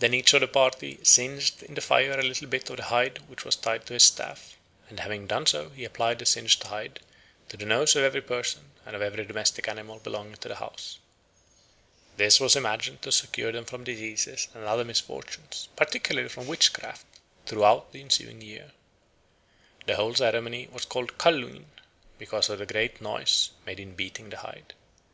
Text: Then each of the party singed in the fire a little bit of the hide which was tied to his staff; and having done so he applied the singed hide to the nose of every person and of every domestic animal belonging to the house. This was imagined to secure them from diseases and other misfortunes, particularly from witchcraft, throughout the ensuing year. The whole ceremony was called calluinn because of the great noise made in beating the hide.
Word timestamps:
Then 0.00 0.12
each 0.12 0.34
of 0.34 0.42
the 0.42 0.48
party 0.48 0.98
singed 1.02 1.62
in 1.62 1.72
the 1.76 1.80
fire 1.80 2.20
a 2.20 2.22
little 2.22 2.46
bit 2.46 2.68
of 2.68 2.76
the 2.76 2.82
hide 2.82 3.26
which 3.26 3.42
was 3.42 3.56
tied 3.56 3.86
to 3.86 3.94
his 3.94 4.02
staff; 4.04 4.54
and 4.90 5.00
having 5.00 5.26
done 5.26 5.46
so 5.46 5.70
he 5.70 5.86
applied 5.86 6.18
the 6.18 6.26
singed 6.26 6.62
hide 6.64 7.00
to 7.48 7.56
the 7.56 7.64
nose 7.64 7.96
of 7.96 8.04
every 8.04 8.20
person 8.20 8.72
and 8.84 8.94
of 8.94 9.00
every 9.00 9.24
domestic 9.24 9.66
animal 9.66 9.98
belonging 9.98 10.34
to 10.34 10.48
the 10.48 10.56
house. 10.56 10.98
This 12.18 12.38
was 12.38 12.54
imagined 12.54 13.00
to 13.00 13.10
secure 13.10 13.50
them 13.50 13.64
from 13.64 13.82
diseases 13.84 14.48
and 14.52 14.64
other 14.64 14.84
misfortunes, 14.84 15.70
particularly 15.74 16.28
from 16.28 16.48
witchcraft, 16.48 17.06
throughout 17.46 17.92
the 17.92 18.02
ensuing 18.02 18.42
year. 18.42 18.72
The 19.86 19.96
whole 19.96 20.14
ceremony 20.14 20.68
was 20.70 20.84
called 20.84 21.16
calluinn 21.16 21.70
because 22.18 22.50
of 22.50 22.58
the 22.58 22.66
great 22.66 23.00
noise 23.00 23.52
made 23.64 23.80
in 23.80 23.94
beating 23.94 24.28
the 24.28 24.36
hide. 24.40 24.74